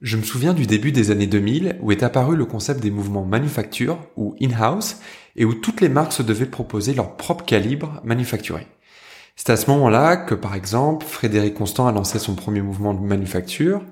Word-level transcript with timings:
Je 0.00 0.16
me 0.16 0.22
souviens 0.22 0.54
du 0.54 0.66
début 0.66 0.92
des 0.92 1.10
années 1.10 1.26
2000 1.26 1.78
où 1.80 1.90
est 1.90 2.04
apparu 2.04 2.36
le 2.36 2.44
concept 2.44 2.80
des 2.80 2.92
mouvements 2.92 3.24
manufacture 3.24 3.98
ou 4.16 4.36
in-house 4.40 4.98
et 5.34 5.44
où 5.44 5.54
toutes 5.54 5.80
les 5.80 5.88
marques 5.88 6.12
se 6.12 6.22
devaient 6.22 6.46
proposer 6.46 6.94
leur 6.94 7.16
propre 7.16 7.44
calibre 7.44 8.00
manufacturé. 8.04 8.68
C'est 9.34 9.50
à 9.50 9.56
ce 9.56 9.68
moment-là 9.70 10.16
que, 10.16 10.36
par 10.36 10.54
exemple, 10.54 11.04
Frédéric 11.04 11.54
Constant 11.54 11.88
a 11.88 11.92
lancé 11.92 12.20
son 12.20 12.36
premier 12.36 12.60
mouvement 12.60 12.94
de 12.94 13.00
manufacture. 13.00 13.82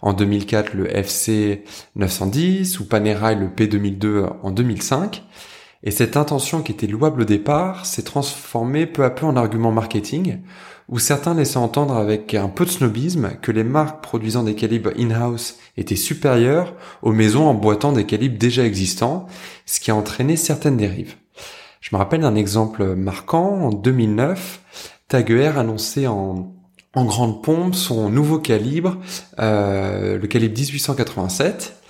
En 0.00 0.14
2004, 0.14 0.74
le 0.74 0.96
FC 0.96 1.62
910 1.94 2.80
ou 2.80 2.88
Panerai 2.88 3.36
le 3.36 3.46
P2002 3.46 4.30
en 4.42 4.50
2005. 4.50 5.22
Et 5.84 5.92
cette 5.92 6.16
intention 6.16 6.62
qui 6.62 6.72
était 6.72 6.86
louable 6.88 7.22
au 7.22 7.24
départ 7.24 7.86
s'est 7.86 8.02
transformée 8.02 8.86
peu 8.86 9.04
à 9.04 9.10
peu 9.10 9.26
en 9.26 9.36
argument 9.36 9.72
marketing, 9.72 10.38
où 10.88 10.98
certains 10.98 11.34
laissaient 11.34 11.58
entendre 11.58 11.96
avec 11.96 12.34
un 12.34 12.48
peu 12.48 12.64
de 12.64 12.70
snobisme 12.70 13.32
que 13.40 13.52
les 13.52 13.64
marques 13.64 14.02
produisant 14.02 14.42
des 14.42 14.54
calibres 14.54 14.90
in-house 14.98 15.56
étaient 15.76 15.96
supérieures 15.96 16.74
aux 17.02 17.12
maisons 17.12 17.46
emboîtant 17.46 17.92
des 17.92 18.04
calibres 18.04 18.38
déjà 18.38 18.64
existants, 18.64 19.26
ce 19.66 19.80
qui 19.80 19.90
a 19.90 19.96
entraîné 19.96 20.36
certaines 20.36 20.76
dérives. 20.76 21.16
Je 21.80 21.90
me 21.92 21.98
rappelle 21.98 22.20
d'un 22.20 22.36
exemple 22.36 22.94
marquant, 22.94 23.60
en 23.62 23.70
2009, 23.70 24.60
Taguer 25.08 25.52
annonçait 25.56 26.06
en, 26.06 26.54
en 26.94 27.04
grande 27.04 27.42
pompe 27.42 27.74
son 27.74 28.08
nouveau 28.08 28.38
calibre, 28.38 28.98
euh, 29.38 30.18
le 30.18 30.26
calibre 30.26 30.54
1887, 30.58 31.81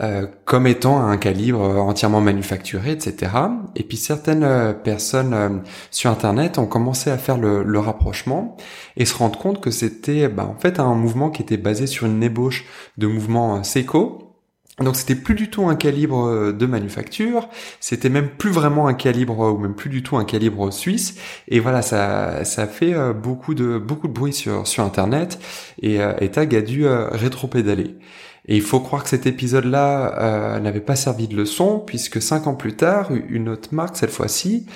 euh, 0.00 0.26
comme 0.46 0.66
étant 0.66 1.04
un 1.06 1.18
calibre 1.18 1.60
entièrement 1.60 2.22
manufacturé, 2.22 2.92
etc. 2.92 3.30
Et 3.76 3.82
puis 3.82 3.98
certaines 3.98 4.42
euh, 4.42 4.72
personnes 4.72 5.34
euh, 5.34 5.50
sur 5.90 6.10
Internet 6.10 6.58
ont 6.58 6.64
commencé 6.64 7.10
à 7.10 7.18
faire 7.18 7.36
le, 7.36 7.62
le 7.62 7.78
rapprochement 7.78 8.56
et 8.96 9.04
se 9.04 9.14
rendre 9.14 9.38
compte 9.38 9.60
que 9.60 9.70
c'était 9.70 10.28
bah, 10.28 10.46
en 10.46 10.58
fait 10.58 10.80
un 10.80 10.94
mouvement 10.94 11.28
qui 11.28 11.42
était 11.42 11.58
basé 11.58 11.86
sur 11.86 12.06
une 12.06 12.22
ébauche 12.22 12.64
de 12.96 13.06
mouvement 13.06 13.62
Seiko, 13.62 14.34
donc 14.80 14.96
c'était 14.96 15.14
plus 15.14 15.34
du 15.34 15.50
tout 15.50 15.68
un 15.68 15.76
calibre 15.76 16.52
de 16.52 16.66
manufacture, 16.66 17.50
c'était 17.78 18.08
même 18.08 18.30
plus 18.30 18.50
vraiment 18.50 18.88
un 18.88 18.94
calibre 18.94 19.52
ou 19.52 19.58
même 19.58 19.74
plus 19.74 19.90
du 19.90 20.02
tout 20.02 20.16
un 20.16 20.24
calibre 20.24 20.72
suisse. 20.72 21.16
Et 21.48 21.60
voilà, 21.60 21.82
ça 21.82 22.44
ça 22.44 22.66
fait 22.66 22.94
beaucoup 23.12 23.54
de 23.54 23.76
beaucoup 23.76 24.08
de 24.08 24.14
bruit 24.14 24.32
sur 24.32 24.66
sur 24.66 24.82
internet 24.82 25.38
et, 25.82 25.98
et 26.20 26.30
Tag 26.30 26.54
a 26.54 26.62
dû 26.62 26.86
rétropédaler. 26.88 27.98
Et 28.46 28.56
il 28.56 28.62
faut 28.62 28.80
croire 28.80 29.04
que 29.04 29.08
cet 29.08 29.26
épisode-là 29.26 30.18
euh, 30.18 30.58
n'avait 30.58 30.80
pas 30.80 30.96
servi 30.96 31.28
de 31.28 31.36
leçon, 31.36 31.78
puisque 31.78 32.20
cinq 32.20 32.46
ans 32.46 32.54
plus 32.54 32.74
tard, 32.74 33.10
une 33.28 33.48
autre 33.48 33.68
marque, 33.72 33.96
cette 33.96 34.10
fois-ci, 34.10 34.66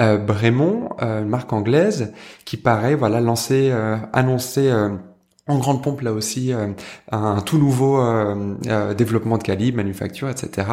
euh, 0.00 0.18
Bremont, 0.18 0.88
euh, 1.02 1.22
une 1.22 1.28
marque 1.28 1.52
anglaise, 1.52 2.12
qui 2.44 2.56
paraît 2.56 2.96
voilà 2.96 3.20
lancer, 3.20 3.70
euh, 3.70 3.96
annoncer 4.12 4.68
euh, 4.70 4.90
en 5.46 5.58
grande 5.58 5.82
pompe 5.82 6.02
là 6.02 6.12
aussi 6.12 6.52
un 7.10 7.40
tout 7.40 7.58
nouveau 7.58 8.00
développement 8.96 9.38
de 9.38 9.42
calibre, 9.42 9.78
manufacture, 9.78 10.28
etc. 10.28 10.68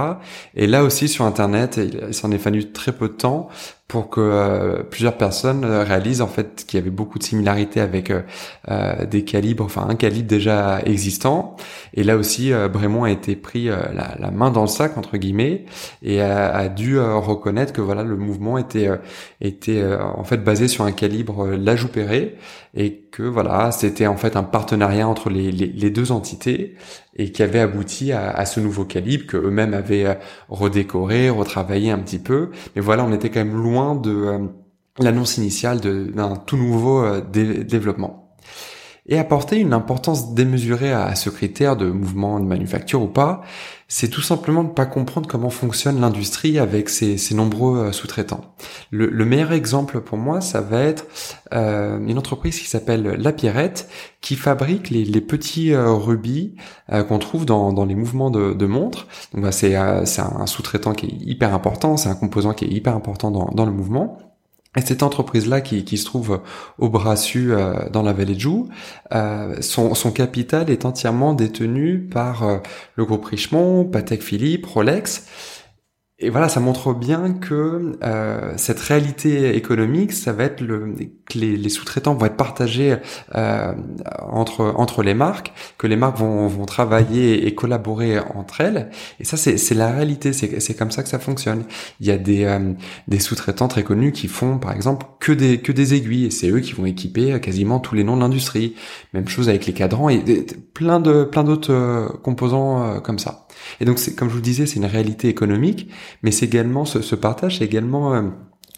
Et 0.53 0.67
là 0.67 0.83
aussi 0.83 1.07
sur 1.07 1.25
Internet, 1.25 1.77
il 2.07 2.13
s'en 2.13 2.29
est 2.29 2.37
fallu 2.37 2.71
très 2.71 2.91
peu 2.91 3.07
de 3.07 3.13
temps 3.13 3.49
pour 3.89 4.11
que 4.11 4.21
euh, 4.21 4.83
plusieurs 4.83 5.17
personnes 5.17 5.65
euh, 5.65 5.83
réalisent 5.83 6.21
en 6.21 6.27
fait 6.27 6.63
qu'il 6.67 6.79
y 6.79 6.81
avait 6.81 6.91
beaucoup 6.91 7.17
de 7.17 7.23
similarités 7.23 7.81
avec 7.81 8.11
euh, 8.11 9.05
des 9.05 9.23
calibres, 9.23 9.65
enfin 9.65 9.87
un 9.89 9.95
calibre 9.95 10.27
déjà 10.27 10.79
existant. 10.85 11.57
Et 11.95 12.03
là 12.03 12.15
aussi, 12.15 12.51
Brémond 12.71 13.05
a 13.05 13.09
été 13.09 13.35
pris 13.35 13.65
la, 13.65 14.15
la, 14.19 14.31
main 14.31 14.51
dans 14.51 14.61
le 14.61 14.67
sac 14.67 14.95
entre 14.97 15.17
guillemets 15.17 15.65
et 16.03 16.21
a, 16.21 16.69
dû 16.69 16.99
reconnaître 16.99 17.73
que 17.73 17.81
voilà 17.81 18.03
le 18.03 18.15
mouvement 18.15 18.59
était 18.59 18.89
était 19.41 19.83
en 19.83 20.23
fait 20.23 20.43
basé 20.43 20.67
sur 20.67 20.85
un 20.85 20.91
calibre 20.91 21.47
Lajoupéré 21.47 22.37
et 22.75 23.08
que 23.11 23.23
voilà 23.23 23.71
c'était 23.71 24.07
en 24.07 24.17
fait 24.17 24.35
un 24.35 24.43
partenariat 24.43 25.07
entre 25.07 25.29
les, 25.29 25.51
deux 25.89 26.11
entités 26.11 26.75
et 27.15 27.31
qui 27.31 27.43
avait 27.43 27.59
abouti 27.59 28.11
à, 28.11 28.45
ce 28.45 28.59
nouveau 28.59 28.85
calibre 28.85 29.25
que 29.27 29.37
eux-mêmes 29.37 29.73
avaient 29.73 30.19
redécoré, 30.49 31.29
retravaillé 31.29 31.91
un 31.91 31.99
petit 31.99 32.19
peu. 32.19 32.51
Mais 32.75 32.81
voilà, 32.81 33.03
on 33.03 33.11
était 33.11 33.29
quand 33.29 33.43
même 33.43 33.61
loin 33.61 33.95
de 33.95 34.11
euh, 34.11 34.39
l'annonce 34.99 35.37
initiale 35.37 35.79
d'un 35.81 36.35
tout 36.35 36.57
nouveau 36.57 37.03
euh, 37.03 37.21
développement. 37.21 38.28
Et 39.11 39.17
apporter 39.17 39.57
une 39.57 39.73
importance 39.73 40.35
démesurée 40.35 40.93
à, 40.93 41.15
ce 41.15 41.31
critère 41.31 41.75
de 41.75 41.89
mouvement 41.89 42.39
de 42.39 42.45
manufacture 42.45 43.01
ou 43.01 43.07
pas, 43.07 43.41
c'est 43.87 44.07
tout 44.07 44.21
simplement 44.21 44.61
ne 44.61 44.69
pas 44.69 44.85
comprendre 44.85 45.27
comment 45.27 45.49
fonctionne 45.49 45.99
l'industrie 45.99 46.59
avec 46.59 46.89
ses, 46.89 47.17
nombreux 47.33 47.79
euh, 47.79 47.91
sous-traitants. 47.91 48.53
Le, 48.91 49.25
meilleur 49.25 49.51
exemple 49.51 49.99
pour 49.99 50.19
moi, 50.19 50.41
ça 50.41 50.61
va 50.61 50.83
être 50.83 51.07
une 51.51 52.19
entreprise 52.19 52.59
qui 52.59 52.67
s'appelle 52.67 53.15
La 53.19 53.33
Pierrette, 53.33 53.89
qui 54.21 54.35
fabrique 54.35 54.91
les, 54.91 55.21
petits 55.21 55.75
rubis 55.75 56.55
qu'on 57.07 57.17
trouve 57.17 57.45
dans, 57.45 57.85
les 57.85 57.95
mouvements 57.95 58.29
de, 58.29 58.65
montres. 58.65 59.07
Donc 59.33 59.43
bah, 59.43 59.51
c'est 59.51 59.75
un 59.75 60.05
sous-traitant 60.45 60.93
qui 60.93 61.07
est 61.07 61.15
hyper 61.21 61.55
important, 61.55 61.97
c'est 61.97 62.09
un 62.09 62.15
composant 62.15 62.53
qui 62.53 62.65
est 62.65 62.69
hyper 62.69 62.95
important 62.95 63.31
dans, 63.31 63.49
dans 63.55 63.65
le 63.65 63.71
mouvement. 63.71 64.28
Et 64.77 64.81
cette 64.81 65.01
entreprise-là, 65.01 65.61
qui, 65.61 65.83
qui, 65.83 65.97
se 65.97 66.05
trouve 66.05 66.41
au 66.77 66.89
Brassus 66.89 67.53
euh, 67.53 67.89
dans 67.89 68.03
la 68.03 68.13
vallée 68.13 68.35
de 68.35 68.39
Joux, 68.39 68.69
euh, 69.13 69.59
son, 69.61 69.95
son, 69.95 70.11
capital 70.11 70.69
est 70.69 70.85
entièrement 70.85 71.33
détenu 71.33 71.99
par 71.99 72.43
euh, 72.43 72.57
le 72.95 73.05
groupe 73.05 73.25
Richemont, 73.25 73.85
Patek 73.85 74.21
Philippe, 74.21 74.67
Rolex. 74.67 75.25
Et 76.21 76.29
voilà, 76.29 76.49
ça 76.49 76.59
montre 76.59 76.93
bien 76.93 77.33
que 77.33 77.97
euh, 78.03 78.53
cette 78.57 78.79
réalité 78.81 79.55
économique, 79.55 80.11
ça 80.11 80.33
va 80.33 80.43
être 80.43 80.59
le, 80.59 80.93
que 81.29 81.37
les, 81.37 81.69
sous-traitants 81.69 82.13
vont 82.13 82.25
être 82.25 82.35
partagés 82.35 82.97
euh, 83.35 83.73
entre 84.29 84.73
entre 84.75 85.01
les 85.01 85.13
marques, 85.13 85.53
que 85.77 85.87
les 85.87 85.95
marques 85.95 86.17
vont, 86.17 86.47
vont 86.47 86.65
travailler 86.65 87.47
et 87.47 87.55
collaborer 87.55 88.19
entre 88.19 88.59
elles. 88.59 88.89
Et 89.21 89.23
ça, 89.23 89.37
c'est 89.37 89.73
la 89.75 89.91
réalité. 89.91 90.33
C'est 90.33 90.75
comme 90.75 90.91
ça 90.91 91.03
que 91.03 91.09
ça 91.09 91.19
fonctionne. 91.19 91.63
Il 92.01 92.07
y 92.07 92.11
a 92.11 92.17
des 92.17 92.43
euh, 92.43 92.73
des 93.07 93.19
sous-traitants 93.19 93.69
très 93.69 93.83
connus 93.83 94.11
qui 94.11 94.27
font, 94.27 94.57
par 94.57 94.73
exemple, 94.73 95.05
que 95.21 95.31
des 95.31 95.61
que 95.61 95.71
des 95.71 95.93
aiguilles, 95.93 96.25
et 96.25 96.31
c'est 96.31 96.49
eux 96.49 96.59
qui 96.59 96.73
vont 96.73 96.85
équiper 96.85 97.39
quasiment 97.39 97.79
tous 97.79 97.95
les 97.95 98.03
noms 98.03 98.17
de 98.17 98.21
l'industrie. 98.21 98.75
Même 99.13 99.27
chose 99.29 99.47
avec 99.47 99.65
les 99.65 99.73
cadrans 99.73 100.09
et 100.09 100.45
plein 100.73 100.99
de 100.99 101.23
plein 101.23 101.43
d'autres 101.43 101.73
euh, 101.73 102.07
composants 102.23 102.83
euh, 102.83 102.99
comme 102.99 103.19
ça. 103.19 103.47
Et 103.79 103.85
donc, 103.85 103.99
c'est 103.99 104.15
comme 104.15 104.29
je 104.29 104.35
vous 104.35 104.41
disais, 104.41 104.65
c'est 104.65 104.77
une 104.77 104.85
réalité 104.85 105.27
économique, 105.27 105.89
mais 106.23 106.31
c'est 106.31 106.45
également 106.45 106.85
ce, 106.85 107.01
ce 107.01 107.15
partage, 107.15 107.59
c'est 107.59 107.65
également 107.65 108.31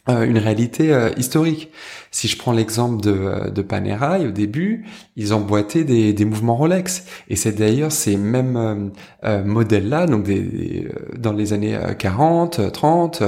euh, 0.09 0.21
euh, 0.21 0.23
une 0.23 0.37
réalité 0.37 0.93
euh, 0.93 1.11
historique. 1.17 1.71
Si 2.09 2.27
je 2.27 2.37
prends 2.37 2.51
l'exemple 2.51 3.01
de, 3.01 3.11
euh, 3.11 3.49
de 3.49 3.61
Panerai, 3.61 4.27
au 4.27 4.31
début, 4.31 4.85
ils 5.15 5.33
emboîtaient 5.33 5.83
des, 5.83 6.13
des 6.13 6.25
mouvements 6.25 6.55
Rolex. 6.55 7.05
Et 7.29 7.35
c'est 7.35 7.51
d'ailleurs 7.51 7.91
ces 7.91 8.17
mêmes 8.17 8.91
modèles-là, 9.23 10.07
donc 10.07 10.23
des, 10.23 10.87
dans 11.17 11.33
les 11.33 11.53
années 11.53 11.77
40, 11.99 12.71
30, 12.71 13.23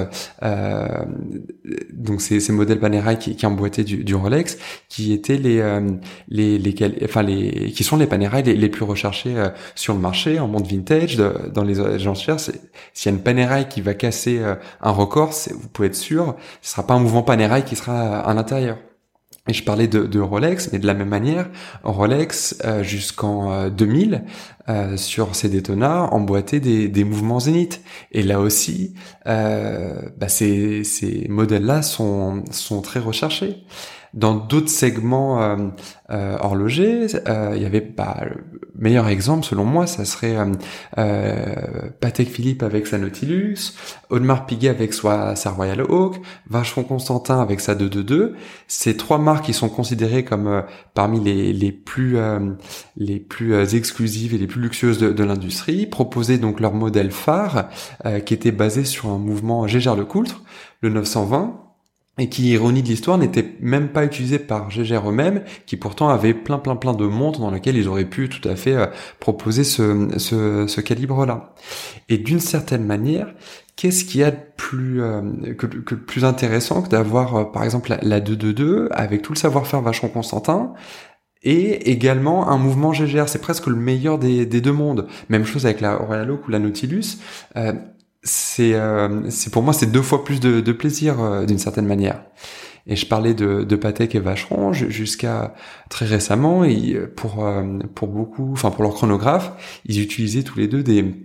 donc 1.94 2.22
ces, 2.22 2.40
ces 2.40 2.52
modèles 2.52 2.80
Panerai 2.80 3.18
qui, 3.18 3.36
qui 3.36 3.46
emboîtaient 3.46 3.84
du, 3.84 4.04
du, 4.04 4.16
Rolex, 4.16 4.58
qui 4.90 5.14
étaient 5.14 5.38
les, 5.38 5.62
les, 6.28 6.58
les, 6.58 6.76
enfin 7.04 7.22
les, 7.22 7.72
qui 7.72 7.84
sont 7.84 7.98
les 7.98 8.08
Panerai 8.08 8.42
les, 8.42 8.56
les, 8.56 8.70
plus 8.70 8.84
recherchés 8.84 9.36
sur 9.76 9.94
le 9.94 10.00
marché 10.00 10.40
en 10.40 10.48
monde 10.48 10.68
vintage, 10.68 11.18
dans 11.18 11.64
les 11.64 11.80
agences 11.80 12.24
chères. 12.24 12.40
S'il 12.40 12.56
y 13.06 13.08
a 13.08 13.12
une 13.12 13.24
Panerai 13.24 13.68
qui 13.68 13.82
va 13.82 13.94
casser 13.94 14.42
un 14.82 14.92
record, 14.92 15.32
vous 15.52 15.70
pouvez 15.70 15.90
être 15.90 15.96
sûr, 15.96 16.36
ce 16.64 16.72
sera 16.72 16.88
pas 16.88 16.96
un 16.96 17.00
mouvement 17.00 17.22
Panerai 17.22 17.64
qui 17.64 17.76
sera 17.76 18.20
à 18.20 18.34
l'intérieur. 18.34 18.78
Et 19.50 19.54
je 19.54 19.64
parlais 19.64 19.90
de, 19.90 20.04
de, 20.04 20.20
Rolex, 20.22 20.72
mais 20.72 20.80
de 20.80 20.88
la 20.88 20.94
même 20.94 21.10
manière, 21.10 21.50
Rolex 21.84 22.56
euh, 22.64 22.82
jusqu'en 22.82 23.70
2000 23.70 24.24
euh, 24.70 24.72
euh, 24.72 24.98
sur 24.98 25.36
ses 25.36 25.50
Daytona 25.50 26.04
emboîtait 26.14 26.62
des, 26.62 26.88
des 26.88 27.04
mouvements 27.04 27.42
zénith. 27.42 27.82
Et 28.14 28.24
là 28.24 28.40
aussi, 28.40 28.94
euh, 29.28 30.02
bah 30.18 30.30
ces, 30.30 30.86
ces 30.86 31.28
modèles-là 31.28 31.82
sont, 31.82 32.46
sont 32.52 32.82
très 32.82 33.02
recherchés. 33.02 33.66
Dans 34.14 34.36
d'autres 34.36 34.70
segments 34.70 35.42
euh, 35.42 35.58
euh, 36.12 36.38
horlogers, 36.40 37.08
il 37.56 37.62
y 37.62 37.66
avait 37.66 37.82
bah, 37.82 38.18
le 38.24 38.44
meilleur 38.76 39.08
exemple 39.08 39.44
selon 39.44 39.66
moi, 39.66 39.88
ça 39.88 40.06
serait 40.06 40.36
Patek 42.00 42.30
Philippe 42.30 42.62
avec 42.62 42.86
sa 42.86 43.00
Nautilus, 43.00 43.74
Audemars 44.12 44.46
Piguet 44.46 44.70
avec 44.70 44.94
sa, 44.94 45.34
Royal 45.50 45.82
Oak, 45.82 46.18
Vacheron 46.48 46.84
Constantin 46.84 47.42
avec 47.42 47.60
sa 47.60 47.74
222. 47.74 48.36
Ces 48.68 48.98
trois 48.98 49.18
marques 49.18 49.46
qui 49.46 49.54
sont 49.54 49.70
considérées 49.70 50.24
comme 50.24 50.64
parmi 50.94 51.20
les, 51.20 51.52
les 51.52 51.72
plus 51.72 52.18
les 52.96 53.20
plus 53.20 53.76
exclusives 53.76 54.36
et 54.36 54.38
les 54.38 54.48
plus 54.48 54.62
luxueuses 54.62 55.00
de, 55.00 55.12
de 55.12 55.24
l'industrie, 55.24 55.88
proposaient 55.88 56.38
donc 56.38 56.60
leur 56.60 56.74
modèle 56.74 57.12
phare 57.12 57.70
qui 58.26 58.34
était 58.34 58.52
basé 58.52 58.86
sur 58.86 59.10
un 59.10 59.18
mouvement 59.18 59.66
Gégère 59.68 59.96
le 59.96 60.06
Coultre, 60.06 60.44
le 60.82 60.90
920, 60.90 61.73
et 62.20 62.30
qui, 62.30 62.50
ironie 62.50 62.84
de 62.84 62.88
l'histoire, 62.88 63.18
n'était 63.18 63.56
même 63.60 63.90
pas 63.90 64.06
utilisé 64.06 64.38
par 64.38 64.70
Gégère 64.70 65.10
eux-mêmes, 65.10 65.44
qui 65.66 65.78
pourtant 65.78 66.10
avaient 66.10 66.36
plein 66.36 66.60
plein 66.60 66.76
plein 66.76 66.94
de 66.94 67.06
montres 67.06 67.40
dans 67.40 67.50
lesquelles 67.50 67.78
ils 67.78 67.88
auraient 67.88 68.06
pu 68.06 68.30
tout 68.30 68.48
à 68.48 68.56
fait 68.56 68.76
euh, 68.76 68.86
proposer 69.20 69.64
ce, 69.64 70.10
ce, 70.18 70.68
ce 70.68 70.82
calibre-là. 70.82 71.56
Et 72.10 72.20
d'une 72.20 72.40
certaine 72.40 72.86
manière, 72.86 73.34
qu'est-ce 73.76 74.06
qu'il 74.06 74.22
y 74.22 74.24
a 74.24 74.32
de 74.32 74.38
plus 74.58 75.02
euh, 75.02 75.22
que, 75.58 75.66
que, 75.66 75.96
plus 75.96 76.24
intéressant 76.24 76.84
que 76.84 76.90
d'avoir 76.90 77.36
euh, 77.36 77.44
par 77.46 77.64
exemple 77.64 77.90
la, 77.90 77.98
la 78.04 78.20
222 78.20 78.90
avec 78.92 79.24
tout 79.24 79.34
le 79.34 79.38
savoir-faire 79.40 79.82
vachement 79.82 80.10
Constantin 80.10 80.74
et 81.44 81.92
également 81.92 82.50
un 82.50 82.58
mouvement 82.58 82.94
GGR, 82.94 83.28
c'est 83.28 83.42
presque 83.42 83.68
le 83.68 83.76
meilleur 83.76 84.18
des, 84.18 84.46
des, 84.46 84.62
deux 84.62 84.72
mondes. 84.72 85.08
Même 85.28 85.46
chose 85.46 85.66
avec 85.66 85.82
la 85.82 86.02
Oak 86.02 86.48
ou 86.48 86.52
la 86.52 86.60
Nautilus. 86.60 87.18
Euh, 87.58 87.74
c'est 88.24 88.74
euh, 88.74 89.30
pour 89.52 89.64
moi 89.64 89.74
c'est 89.74 89.92
deux 89.92 90.02
fois 90.02 90.24
plus 90.24 90.40
de, 90.40 90.62
de 90.62 90.72
plaisir 90.72 91.22
euh, 91.22 91.46
d'une 91.46 91.60
certaine 91.60 91.86
manière. 91.86 92.24
Et 92.86 92.98
je 92.98 93.06
parlais 93.06 93.34
de, 93.34 93.64
de 93.64 93.76
Patek 93.78 94.14
et 94.16 94.20
Vacheron 94.20 94.74
jusqu'à 94.74 95.54
très 95.90 96.06
récemment. 96.06 96.66
Et 96.66 96.98
pour 97.16 97.46
euh, 97.46 97.80
pour 97.96 98.10
beaucoup, 98.10 98.52
enfin 98.52 98.72
pour 98.72 98.84
leur 98.84 98.94
chronographe, 98.94 99.54
ils 99.86 100.02
utilisaient 100.02 100.44
tous 100.44 100.58
les 100.58 100.68
deux 100.68 100.84
des 100.84 101.16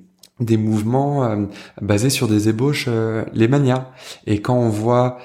des 0.41 0.57
mouvements 0.57 1.37
basés 1.83 2.11
sur 2.11 2.29
des 2.29 2.49
ébauches 2.49 2.89
les 3.33 3.49
manias 3.49 3.89
et 4.25 4.41
quand 4.41 4.55
on 4.55 4.69
voit 4.69 5.19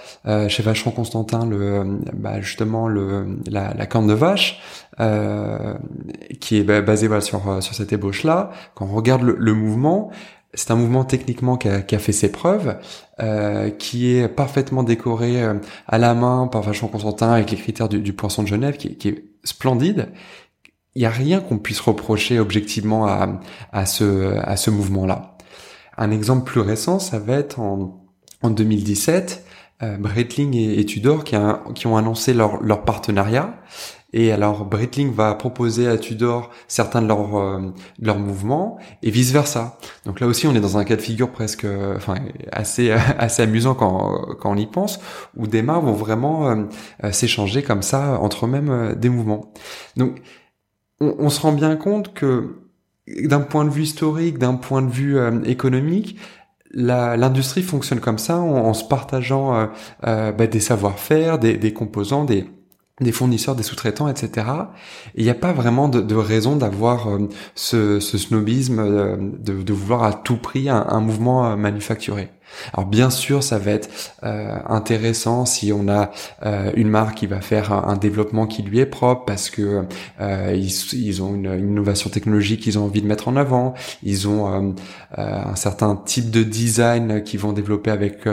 chez 0.48 0.64
Vacheron 0.64 0.90
Constantin 0.90 1.46
le 1.46 2.00
bah, 2.16 2.42
justement 2.42 2.88
le 2.88 3.38
la, 3.46 3.75
la 3.75 3.86
corne 3.86 4.08
de 4.08 4.14
vache 4.14 4.60
qui 6.40 6.58
est 6.58 6.64
basée 6.64 7.06
voilà, 7.06 7.22
sur 7.22 7.62
sur 7.62 7.75
cette 7.75 7.94
ébauche 7.94 8.24
là 8.24 8.50
quand 8.74 8.88
on 8.88 8.96
regarde 8.96 9.22
le, 9.22 9.36
le 9.38 9.54
mouvement 9.54 10.10
c'est 10.53 10.71
un 10.71 10.75
mouvement 10.75 11.03
techniquement 11.03 11.57
qui 11.57 11.67
a, 11.67 11.81
qui 11.81 11.95
a 11.95 12.00
fait 12.00 12.11
ses 12.11 12.31
preuves, 12.31 12.77
euh, 13.19 13.69
qui 13.69 14.15
est 14.15 14.27
parfaitement 14.27 14.83
décoré 14.83 15.41
euh, 15.41 15.55
à 15.88 15.97
la 15.97 16.13
main 16.13 16.47
par 16.47 16.61
Vachon 16.61 16.88
Constantin 16.88 17.31
avec 17.31 17.51
les 17.51 17.57
critères 17.57 17.89
du, 17.89 18.13
poisson 18.13 18.44
de 18.44 18.47
Genève, 18.47 18.77
qui, 18.77 18.97
qui 18.97 19.09
est 19.09 19.25
splendide. 19.44 20.09
Il 20.95 21.00
n'y 21.00 21.05
a 21.05 21.09
rien 21.09 21.39
qu'on 21.39 21.57
puisse 21.57 21.79
reprocher 21.79 22.39
objectivement 22.39 23.07
à, 23.07 23.39
à 23.71 23.85
ce, 23.85 24.38
à 24.38 24.55
ce 24.57 24.69
mouvement-là. 24.69 25.38
Un 25.97 26.11
exemple 26.11 26.44
plus 26.44 26.61
récent, 26.61 27.00
ça 27.00 27.17
va 27.19 27.33
être 27.33 27.59
en, 27.59 28.05
en 28.44 28.50
2017, 28.50 29.44
euh, 29.81 29.97
Breitling 29.97 30.55
et, 30.55 30.79
et 30.79 30.85
Tudor 30.85 31.23
qui, 31.23 31.35
a, 31.35 31.63
qui, 31.73 31.88
ont 31.88 31.97
annoncé 31.97 32.33
leur, 32.33 32.61
leur 32.61 32.83
partenariat 32.83 33.55
et 34.13 34.31
alors 34.31 34.65
Breitling 34.65 35.12
va 35.12 35.33
proposer 35.33 35.88
à 35.88 35.98
Tudor 35.98 36.51
certains 36.68 37.01
de 37.01 37.07
leurs 37.07 37.36
euh, 37.36 37.74
leurs 38.00 38.19
mouvements 38.19 38.77
et 39.01 39.10
vice 39.10 39.31
versa. 39.31 39.80
Donc 40.06 40.19
là 40.19 40.27
aussi 40.27 40.48
on 40.48 40.54
est 40.54 40.60
dans 40.60 40.77
un 40.77 40.83
cas 40.83 40.95
de 40.95 41.01
figure 41.01 41.31
presque 41.31 41.65
enfin 41.95 42.15
assez 42.51 42.92
assez 43.18 43.42
amusant 43.42 43.74
quand 43.74 44.36
quand 44.39 44.51
on 44.51 44.56
y 44.56 44.68
pense 44.68 45.00
où 45.36 45.48
des 45.48 45.63
marques 45.63 45.83
vont 45.83 45.94
vraiment 45.94 46.48
euh, 46.50 47.12
s'échanger 47.12 47.63
comme 47.63 47.81
ça 47.81 48.19
entre 48.19 48.45
eux-mêmes 48.45 48.69
euh, 48.69 48.95
des 48.95 49.10
mouvements. 49.10 49.51
Donc 49.98 50.21
on, 51.00 51.15
on, 51.18 51.30
se 51.30 51.42
rend 51.42 51.51
bien 51.51 51.75
compte 51.75 52.13
que 52.13 52.57
d'un 53.07 53.42
point 53.42 53.65
de 53.65 53.71
vue 53.71 53.83
historique, 53.83 54.38
d'un 54.38 54.54
point 54.54 54.81
de 54.81 54.92
vue 54.92 55.18
économique, 55.45 56.18
l'industrie 56.74 57.63
fonctionne 57.63 58.00
comme 58.00 58.19
ça 58.19 58.38
en, 58.38 58.68
en 58.68 58.74
se 58.74 58.86
partageant 58.86 59.69
bah, 60.01 60.31
des 60.31 60.60
savoir-faire, 60.62 61.38
des, 61.38 61.57
des 61.57 61.74
composants, 61.74 62.24
des 62.24 62.45
des 63.03 63.11
fournisseurs, 63.11 63.55
des 63.55 63.63
sous-traitants, 63.63 64.07
etc. 64.07 64.47
il 65.15 65.23
n'y 65.23 65.29
a 65.29 65.35
pas 65.35 65.53
vraiment 65.53 65.88
de, 65.88 66.15
raison 66.15 66.55
d'avoir 66.55 67.09
euh, 67.09 67.29
ce, 67.55 68.00
snobisme, 68.00 68.79
euh, 68.79 69.17
de, 69.19 69.73
vouloir 69.73 70.03
à 70.03 70.13
tout 70.13 70.38
prix 70.38 70.69
un, 70.69 70.85
un 70.88 71.00
mouvement 71.00 71.45
euh, 71.45 71.55
manufacturé. 71.55 72.29
Alors 72.73 72.88
bien 72.88 73.09
sûr, 73.09 73.44
ça 73.44 73.57
va 73.57 73.71
être 73.71 73.89
euh, 74.23 74.55
intéressant 74.67 75.45
si 75.45 75.71
on 75.73 75.88
a 75.88 76.11
euh, 76.45 76.71
une 76.75 76.89
marque 76.89 77.15
qui 77.15 77.27
va 77.27 77.41
faire 77.41 77.71
un, 77.71 77.97
développement 77.97 78.47
qui 78.47 78.63
lui 78.63 78.79
est 78.79 78.85
propre 78.85 79.23
parce 79.25 79.50
que 79.50 79.85
euh, 80.19 80.59
ils, 80.94 81.21
ont 81.21 81.35
une, 81.35 81.45
une, 81.45 81.69
innovation 81.71 82.09
technologique 82.09 82.61
qu'ils 82.61 82.79
ont 82.79 82.85
envie 82.85 83.01
de 83.01 83.07
mettre 83.07 83.27
en 83.27 83.35
avant, 83.35 83.73
ils 84.01 84.27
ont 84.27 84.75
un 85.17 85.55
certain 85.55 85.95
type 85.95 86.31
de 86.31 86.44
design 86.44 87.23
qu'ils 87.23 87.39
vont 87.39 87.53
développer 87.53 87.91
avec 87.91 88.27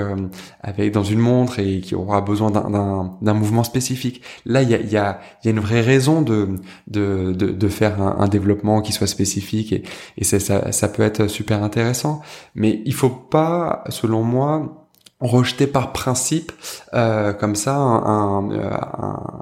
avec 0.63 0.93
dans 0.93 1.05
une 1.05 1.19
montre 1.19 1.59
et 1.59 1.81
qui 1.81 1.95
aura 1.95 2.21
besoin 2.21 2.51
d'un 2.51 3.35
mouvement 3.35 3.65
spécifique. 3.65 4.23
Là, 4.45 4.63
il 4.63 4.71
y 4.71 4.75
a, 4.75 4.81
y, 4.81 4.97
a, 4.97 5.21
y 5.45 5.49
a 5.49 5.51
une 5.51 5.61
vraie 5.61 5.81
raison 5.81 6.23
de 6.23 6.61
de, 6.87 7.33
de, 7.33 7.51
de 7.51 7.69
faire 7.69 8.01
un, 8.01 8.17
un, 8.21 8.29
développement 8.29 8.81
qui 8.81 8.93
soit 8.93 9.07
spécifique 9.07 9.73
et, 9.73 9.83
et 10.17 10.25
ça, 10.25 10.73
ça 10.73 10.89
peut 10.89 11.03
être 11.03 11.27
super 11.29 11.63
intéressant. 11.63 12.23
Mais 12.55 12.83
il 12.85 12.95
faut 12.95 13.11
pas 13.11 13.85
selon 14.11 14.25
moi, 14.25 14.89
rejeter 15.21 15.69
par 15.69 15.93
principe 15.93 16.51
euh, 16.95 17.33
comme 17.33 17.55
ça 17.55 17.77
un, 17.77 18.51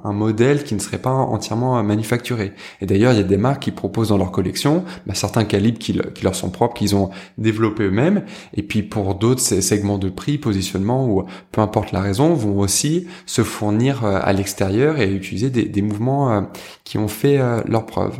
un, 0.03 0.13
modèle 0.13 0.63
qui 0.63 0.75
ne 0.75 0.79
serait 0.79 0.99
pas 0.99 1.09
entièrement 1.09 1.81
manufacturé. 1.81 2.53
Et 2.81 2.85
d'ailleurs, 2.85 3.13
il 3.13 3.17
y 3.17 3.21
a 3.21 3.23
des 3.23 3.37
marques 3.37 3.63
qui 3.63 3.71
proposent 3.71 4.09
dans 4.09 4.17
leur 4.17 4.31
collection 4.31 4.83
bah, 5.07 5.15
certains 5.15 5.45
calibres 5.45 5.79
qui, 5.79 5.99
leur 6.21 6.35
sont 6.35 6.51
propres, 6.51 6.75
qu'ils 6.75 6.95
ont 6.95 7.09
développés 7.39 7.85
eux-mêmes. 7.85 8.25
Et 8.53 8.61
puis 8.61 8.83
pour 8.83 9.15
d'autres 9.15 9.41
segments 9.41 9.97
de 9.97 10.09
prix, 10.09 10.37
positionnement 10.37 11.07
ou 11.07 11.23
peu 11.51 11.61
importe 11.61 11.91
la 11.91 12.01
raison, 12.01 12.35
vont 12.35 12.59
aussi 12.59 13.07
se 13.25 13.43
fournir 13.43 14.05
euh, 14.05 14.19
à 14.21 14.33
l'extérieur 14.33 14.99
et 14.99 15.11
utiliser 15.11 15.49
des, 15.49 15.63
des 15.63 15.81
mouvements 15.81 16.31
euh, 16.31 16.41
qui 16.83 16.99
ont 16.99 17.07
fait 17.07 17.39
euh, 17.39 17.61
leurs 17.65 17.87
preuves. 17.87 18.19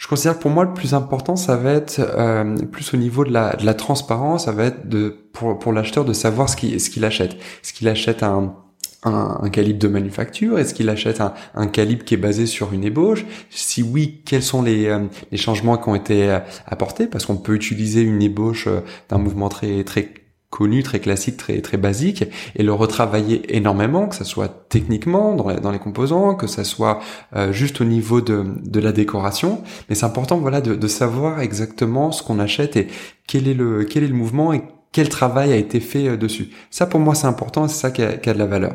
Je 0.00 0.08
considère 0.08 0.38
que 0.38 0.42
pour 0.42 0.50
moi 0.50 0.64
le 0.64 0.72
plus 0.72 0.94
important, 0.94 1.36
ça 1.36 1.56
va 1.56 1.72
être 1.72 2.00
euh, 2.00 2.56
plus 2.72 2.94
au 2.94 2.96
niveau 2.96 3.22
de 3.22 3.30
la, 3.30 3.54
de 3.54 3.66
la 3.66 3.74
transparence, 3.74 4.46
ça 4.46 4.52
va 4.52 4.64
être 4.64 4.88
de 4.88 5.14
pour, 5.34 5.58
pour 5.58 5.74
l'acheteur 5.74 6.06
de 6.06 6.14
savoir 6.14 6.48
ce 6.48 6.56
qu'il 6.56 6.80
ce 6.80 6.88
qu'il 6.88 7.04
achète. 7.04 7.34
Est-ce 7.34 7.74
qu'il 7.74 7.86
achète 7.86 8.22
un, 8.22 8.54
un, 9.02 9.40
un, 9.42 9.50
calibre 9.50 9.78
de 9.78 9.88
manufacture? 9.88 10.58
Est-ce 10.58 10.72
qu'il 10.72 10.88
achète 10.88 11.20
un, 11.20 11.34
un, 11.54 11.66
calibre 11.66 12.02
qui 12.06 12.14
est 12.14 12.16
basé 12.16 12.46
sur 12.46 12.72
une 12.72 12.82
ébauche? 12.82 13.26
Si 13.50 13.82
oui, 13.82 14.22
quels 14.24 14.42
sont 14.42 14.62
les, 14.62 14.86
euh, 14.86 15.00
les 15.32 15.36
changements 15.36 15.76
qui 15.76 15.90
ont 15.90 15.94
été 15.94 16.30
euh, 16.30 16.38
apportés? 16.66 17.06
Parce 17.06 17.26
qu'on 17.26 17.36
peut 17.36 17.54
utiliser 17.54 18.00
une 18.00 18.22
ébauche 18.22 18.68
euh, 18.68 18.80
d'un 19.10 19.18
mouvement 19.18 19.50
très 19.50 19.84
très 19.84 20.14
connu, 20.50 20.82
très 20.82 20.98
classique, 20.98 21.36
très 21.36 21.60
très 21.60 21.76
basique, 21.76 22.24
et 22.56 22.62
le 22.62 22.72
retravailler 22.72 23.56
énormément, 23.56 24.08
que 24.08 24.16
ça 24.16 24.24
soit 24.24 24.66
techniquement 24.68 25.34
dans 25.34 25.48
les, 25.48 25.60
dans 25.60 25.70
les 25.70 25.78
composants, 25.78 26.34
que 26.34 26.48
ça 26.48 26.64
soit 26.64 27.00
euh, 27.36 27.52
juste 27.52 27.80
au 27.80 27.84
niveau 27.84 28.20
de, 28.20 28.44
de 28.62 28.80
la 28.80 28.92
décoration. 28.92 29.62
Mais 29.88 29.94
c'est 29.94 30.06
important, 30.06 30.38
voilà, 30.38 30.60
de, 30.60 30.74
de 30.74 30.88
savoir 30.88 31.40
exactement 31.40 32.10
ce 32.12 32.22
qu'on 32.22 32.40
achète 32.40 32.76
et 32.76 32.88
quel 33.26 33.46
est 33.48 33.54
le 33.54 33.84
quel 33.84 34.02
est 34.02 34.08
le 34.08 34.14
mouvement 34.14 34.52
et 34.52 34.62
quel 34.92 35.08
travail 35.08 35.52
a 35.52 35.56
été 35.56 35.78
fait 35.80 36.08
euh, 36.08 36.16
dessus. 36.16 36.50
Ça, 36.70 36.86
pour 36.86 37.00
moi, 37.00 37.14
c'est 37.14 37.28
important, 37.28 37.68
c'est 37.68 37.80
ça 37.80 37.90
qui 37.90 38.02
a, 38.02 38.14
qui 38.14 38.28
a 38.28 38.34
de 38.34 38.38
la 38.38 38.46
valeur. 38.46 38.72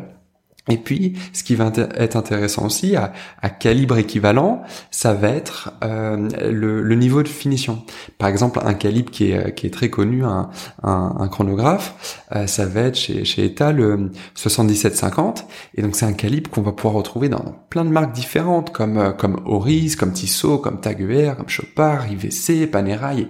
Et 0.67 0.77
puis, 0.77 1.13
ce 1.31 1.43
qui 1.43 1.53
va 1.55 1.72
être 1.95 2.15
intéressant 2.15 2.65
aussi, 2.65 2.95
à, 2.95 3.13
à 3.41 3.50
calibre 3.50 3.98
équivalent, 3.98 4.63
ça 4.89 5.13
va 5.13 5.29
être 5.29 5.74
euh, 5.84 6.27
le, 6.51 6.81
le, 6.81 6.95
niveau 6.95 7.22
de 7.22 7.27
finition. 7.27 7.84
Par 8.17 8.29
exemple, 8.29 8.60
un 8.63 8.74
calibre 8.74 9.12
qui 9.12 9.31
est, 9.31 9.53
qui 9.53 9.67
est 9.67 9.69
très 9.69 9.89
connu, 9.89 10.24
un, 10.24 10.50
un, 10.81 11.27
chronographe, 11.27 12.24
euh, 12.36 12.48
ça 12.48 12.65
va 12.65 12.81
être 12.81 12.95
chez, 12.95 13.25
chez 13.25 13.45
ETA 13.45 13.74
le 13.74 14.12
7750. 14.34 15.45
Et 15.75 15.84
donc, 15.84 15.95
c'est 15.95 16.07
un 16.07 16.13
calibre 16.13 16.50
qu'on 16.50 16.63
va 16.63 16.72
pouvoir 16.72 16.95
retrouver 16.95 17.29
dans 17.29 17.55
plein 17.69 17.86
de 17.86 17.91
marques 17.91 18.13
différentes, 18.13 18.74
comme, 18.74 18.98
euh, 18.98 19.12
comme 19.12 19.41
Oris, 19.45 19.95
comme 19.95 20.13
Tissot, 20.13 20.57
comme 20.57 20.81
Tag 20.81 21.00
Heuer, 21.00 21.34
comme 21.38 21.50
Chopard, 21.50 22.12
IVC, 22.12 22.65
Panerai, 22.65 23.19
et 23.19 23.27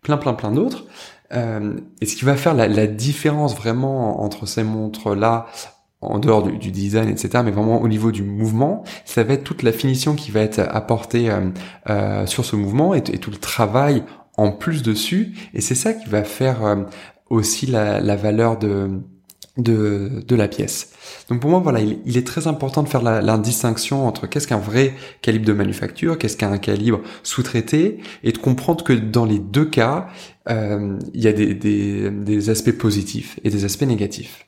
plein, 0.00 0.16
plein, 0.16 0.32
plein 0.32 0.52
d'autres. 0.52 0.86
Euh, 1.34 1.74
et 2.00 2.06
ce 2.06 2.16
qui 2.16 2.24
va 2.24 2.36
faire 2.36 2.54
la, 2.54 2.66
la 2.66 2.86
différence 2.86 3.54
vraiment 3.54 4.22
entre 4.22 4.46
ces 4.46 4.62
montres-là 4.62 5.46
en 6.00 6.18
dehors 6.18 6.42
du, 6.44 6.70
design, 6.70 7.08
etc., 7.08 7.42
mais 7.44 7.50
vraiment 7.50 7.80
au 7.80 7.88
niveau 7.88 8.12
du 8.12 8.22
mouvement, 8.22 8.84
ça 9.04 9.24
va 9.24 9.34
être 9.34 9.44
toute 9.44 9.62
la 9.62 9.72
finition 9.72 10.14
qui 10.14 10.30
va 10.30 10.40
être 10.40 10.60
apportée 10.60 11.30
euh, 11.30 11.50
euh, 11.90 12.26
sur 12.26 12.44
ce 12.44 12.56
mouvement 12.56 12.94
et, 12.94 13.02
tout 13.02 13.30
le 13.30 13.36
travail 13.36 14.04
en 14.36 14.52
plus 14.52 14.82
dessus. 14.82 15.34
Et 15.54 15.60
c'est 15.60 15.74
ça 15.74 15.92
qui 15.92 16.08
va 16.08 16.22
faire 16.22 16.64
euh, 16.64 16.76
aussi 17.30 17.66
la, 17.66 18.14
valeur 18.14 18.58
de, 18.58 19.00
de, 19.56 20.34
la 20.36 20.46
pièce. 20.46 20.92
Donc 21.28 21.40
pour 21.40 21.50
moi, 21.50 21.58
voilà, 21.58 21.80
il, 21.80 22.16
est 22.16 22.26
très 22.26 22.46
important 22.46 22.84
de 22.84 22.88
faire 22.88 23.02
la, 23.02 23.38
distinction 23.38 24.06
entre 24.06 24.28
qu'est-ce 24.28 24.46
qu'un 24.46 24.58
vrai 24.58 24.94
calibre 25.20 25.46
de 25.46 25.52
manufacture, 25.52 26.16
qu'est-ce 26.16 26.36
qu'un 26.36 26.58
calibre 26.58 27.00
sous-traité, 27.24 27.98
et 28.22 28.30
de 28.30 28.38
comprendre 28.38 28.84
que 28.84 28.92
dans 28.92 29.24
les 29.24 29.40
deux 29.40 29.66
cas, 29.66 30.06
il 30.48 30.98
y 31.14 31.26
a 31.26 31.32
des, 31.32 31.54
des, 31.54 32.10
des 32.10 32.50
aspects 32.50 32.70
positifs 32.70 33.40
et 33.42 33.50
des 33.50 33.64
aspects 33.64 33.82
négatifs. 33.82 34.47